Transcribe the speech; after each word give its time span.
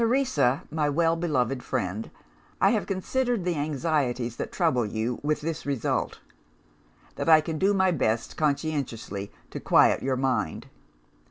"'Teresa, 0.01 0.63
my 0.71 0.89
well 0.89 1.15
beloved 1.15 1.61
friend, 1.61 2.09
I 2.59 2.71
have 2.71 2.87
considered 2.87 3.45
the 3.45 3.53
anxieties 3.53 4.37
that 4.37 4.51
trouble 4.51 4.83
you, 4.83 5.19
with 5.21 5.41
this 5.41 5.63
result: 5.63 6.21
that 7.17 7.29
I 7.29 7.39
can 7.39 7.59
do 7.59 7.71
my 7.71 7.91
best, 7.91 8.35
conscientiously, 8.35 9.31
to 9.51 9.59
quiet 9.59 10.01
your 10.01 10.17
mind. 10.17 10.69